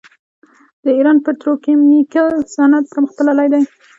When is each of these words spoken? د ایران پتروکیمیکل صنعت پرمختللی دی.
د 0.83 0.85
ایران 0.97 1.17
پتروکیمیکل 1.25 2.27
صنعت 2.53 2.85
پرمختللی 2.91 3.47
دی. 3.53 3.63